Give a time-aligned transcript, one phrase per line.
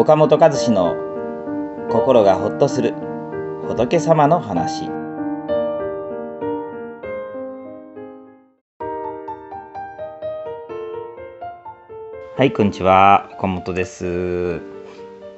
[0.00, 0.96] 岡本和志の
[1.90, 2.94] 心がほっとする
[3.68, 4.88] 仏様の話。
[12.34, 13.28] はいこんにちは。
[13.34, 14.62] 岡本です。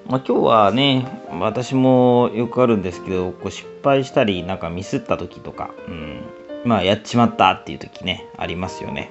[0.07, 1.09] まあ、今日はね
[1.41, 6.23] 私もよくあるんですけどこう失敗したりなんかミスった時とか、うん、
[6.65, 9.11] まあやっちまったっていう時ねありますよね、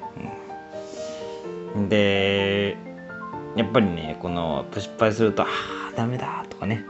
[1.75, 2.77] うん、で
[3.55, 5.47] やっぱりねこの失敗するとあ
[5.91, 6.85] あダメだとかね。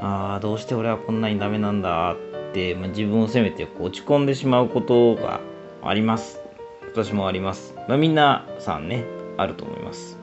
[0.00, 5.40] ああどうして俺はこんなにダメなんだって、まあ、自分を責めてこう落ち込んでしまうことが
[5.82, 6.40] あります。
[6.92, 9.04] 私もあります、まあ、みんなさんね
[9.36, 10.18] あると思います。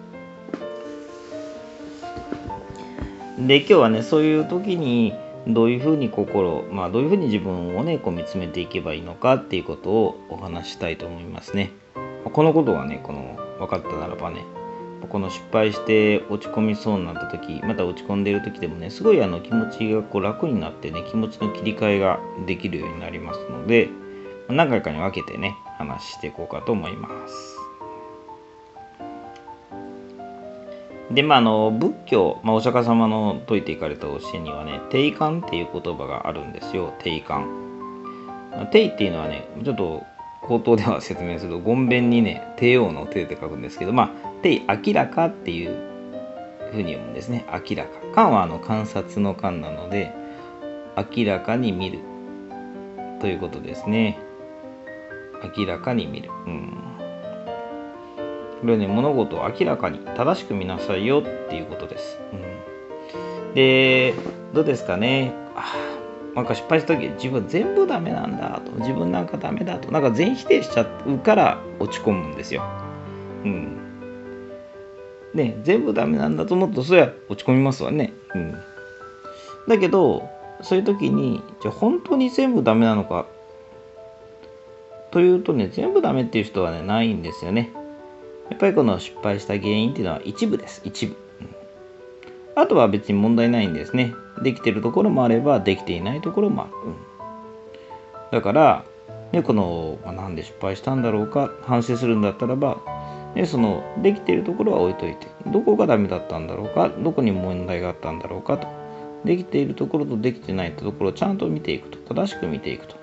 [3.40, 5.14] で今日はねそういう時に
[5.48, 11.72] どういうふうに心、まあ、どういうふうに自分をねこう見つめていけばいいのかっていうことをお話したいと思いますね。
[12.34, 14.44] このことがねこの分かったならばね
[15.10, 23.90] この失敗して落ち込みそうになった時また落ち込んでいる時でもねすごいあの気持ちがこう楽になってね気持ちの切り替えができるようになりますので
[24.50, 27.58] 何回かに分けてね話していこうかと思います。
[31.12, 37.48] で、まあ、あの仏教、まあ、お釈迦様の説いていかれた教えにはね、定観っていう言葉があるんですよ、定観。
[38.72, 40.04] 定っていうのはね、ちょっと
[40.42, 45.76] 口頭では説明すると、ごんべんにね、帝王の帝って書くんですけど、まあ、定、明らかっていう
[46.72, 48.00] ふうに読むんですね、明らか。
[48.14, 50.14] 観はあの観察の観なので、
[50.96, 52.00] 明らかに見る
[53.20, 54.20] ということですね。
[55.58, 56.30] 明らかに見る。
[56.46, 56.74] うん
[58.62, 62.20] これね、物事を明らかに正しく見なさいよっていうことです。
[62.34, 64.16] うん、で、
[64.54, 65.32] どうですかね。
[65.56, 65.74] あ
[66.36, 72.64] なんか失敗した時自分は全部ダメなんだと自分なんかダメだとなんか全否定しちゃうから落ち込むんですよ。
[73.44, 73.87] うん。
[75.34, 78.14] ね全部ダメなんだと思うとそりゃ落ち込みますわね。
[78.36, 78.56] うん。
[79.68, 80.30] だけど
[80.62, 83.26] そういう時にじゃ本当に全部ダメなのか？
[85.12, 87.72] というとね全部ダメっていう人はねないんですよね。
[88.50, 90.82] やっぱりこの失敗した原因っていうのは一部です。
[90.84, 91.16] 一部。
[91.42, 91.48] うん
[92.60, 94.16] あとは別に問題ないんですね。
[94.42, 96.72] できてるところもあれば、できていないところもある。
[96.86, 96.96] うん、
[98.32, 98.84] だから、
[99.32, 102.82] ね、この、まあ、なんで失敗したんだろうか、反省するんだったらば、
[103.36, 108.68] ね、その、できてるところは置いといて、どこがダメだったんだろうか、どこに問題があったんだろうかと。
[109.26, 111.98] できているところとできてないところをちゃんと見ていくと。
[112.16, 112.96] 正しく見ていくと。
[112.96, 113.02] こ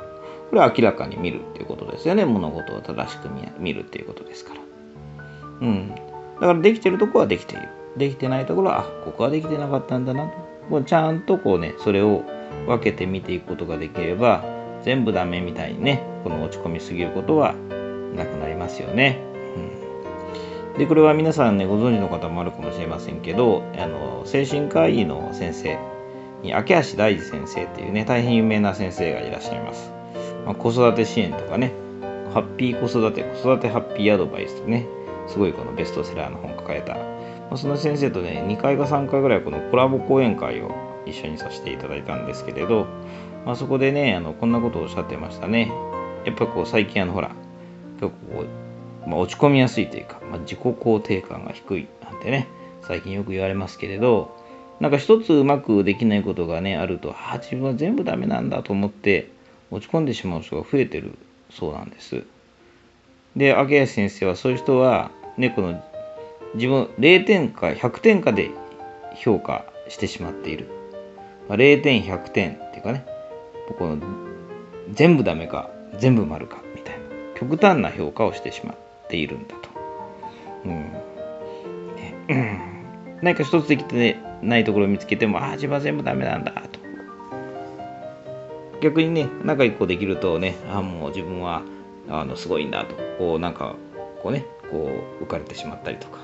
[0.53, 2.25] れは明らかに見るっていうことですよね。
[2.25, 4.61] 物事を正しく見るっていうことですから。
[5.61, 5.89] うん。
[5.91, 5.95] だ
[6.41, 7.69] からできてるとこはできている。
[7.97, 10.33] できてないところは、あ、ここはできてなかったんだなと。
[10.71, 12.23] こうちゃんとこうね、それを
[12.67, 14.45] 分けて見ていくことができれば、
[14.83, 17.55] 全部ダメみたいにね、この落ち込みすぎることは
[18.15, 19.34] なくなりますよね。
[20.79, 25.79] で、これは皆さんね、ご存知の方もあるかもしれませんけど、あの精神科医の先生
[26.43, 29.93] に、明橋大二先生っていうね、大変有名な先生がいらっしゃいます。
[30.45, 31.73] まあ、子育て支援とかね、
[32.33, 34.87] ハッピー子育て、子育てハッピーアドバイスとね、
[35.27, 37.01] すごいこのベストセラーの本を書かれた、ま
[37.53, 40.75] あ、その先生とね2回か3回ぐらいこのコラボ講演会を
[41.06, 42.87] 一緒にさせていただいたんですけれど、
[43.45, 45.73] まあ、そこでねあのこんなことをおっしゃってましたね
[46.25, 47.35] やっぱこう最近あのほら
[48.01, 48.45] 結構、
[49.07, 52.49] まあ、落ち込みやすいというか、まあ、自己肯定感が低いなんてね
[52.83, 54.37] 最近よく言われますけれど
[54.81, 59.31] なんか一つうまくできないことがねあるとあ自分は全部ダメなんだと思って
[59.71, 61.19] 落ち込んでしまう人が増えてる
[61.51, 62.25] そうなんです。
[63.37, 65.83] で、明石先生はそういう人は、ね、この
[66.55, 68.51] 自分0点か100点かで
[69.17, 70.69] 評価してしまっている。
[71.49, 73.05] まあ、0点、100点っていうかね、
[73.79, 73.99] この
[74.93, 77.01] 全部ダメか、全部丸かみたいな、
[77.39, 79.69] 極端な評価をしてしまうっているんだと。
[80.65, 80.93] うん。
[82.29, 82.61] ね、
[83.23, 86.81] 何か一つできてないところを見つけても、ああ、自分は全部ダメなんだと。
[88.81, 91.63] 逆にね、仲一個できるとね、ああ、もう自分は
[92.09, 93.77] あのすごいんだとこうなんか
[94.23, 94.91] こうねこ
[95.21, 96.19] う浮かれてしまったりとか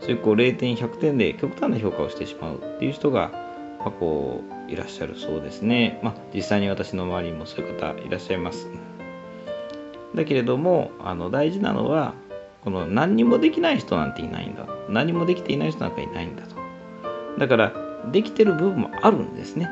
[0.00, 3.30] そういうこう0点100点で極端な評価をしてしまうっていう人が、
[3.80, 6.00] まあ、こういらっしゃるそうですね。
[6.02, 8.68] まあ、実際に私の周りにもそういう方いらっしゃいます。
[10.14, 12.14] だけれどもあの大事なのは
[12.64, 14.66] この何にもできない人なんていないんだ。
[14.88, 16.56] 何もできていない人なんかいないんだと。
[17.38, 17.72] だから
[18.10, 19.70] できてる部分もあるんですね、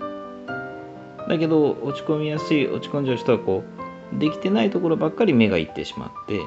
[0.00, 3.62] うん、だけど落ち込みやすい落ち込んじゃう人はこ
[4.14, 6.40] うできてないところばっかり目がいってしまって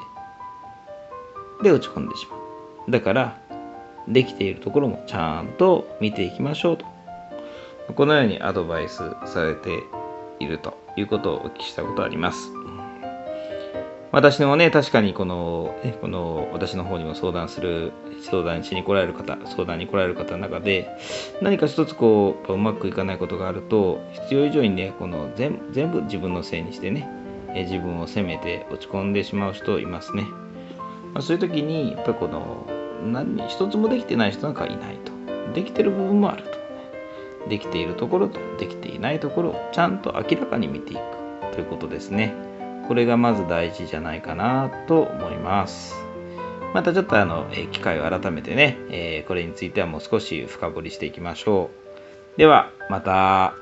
[1.62, 2.90] で落ち込んでしまう。
[2.90, 3.38] だから
[4.08, 6.86] できているところもちゃんと見ていきましょうと。
[7.94, 9.82] このようにアドバイスされて
[10.38, 12.50] いるということをお聞きしたことあります。
[14.12, 17.92] 私のね、確かにこの、ね、この私の方にも相談する、
[18.28, 20.88] 相談しに来られる方、相談に来られる方の中で、
[21.40, 27.08] 何か一つこう、うまくいかないことがあると、必要以上にね、この全全部自分のせいにしてね、
[27.54, 30.24] え自分を責めて落ち込んでしまう人いますね。
[31.14, 32.66] まあ、そういう時に、やっぱこの、
[33.04, 35.12] 何一つもできてない人なんかいないと。
[35.54, 36.58] できてる部分もあると。
[37.48, 41.00] できているところとできていないところをちゃんと明らかに見ていく
[41.54, 42.49] ということですね。
[42.90, 45.94] これがまず大事じゃないかなと思います。
[46.74, 51.70] またちょっとあの、え機会を改めてね、えこれについてはもう少し深掘りしていきましょ
[52.34, 52.36] う。
[52.36, 53.54] では、また。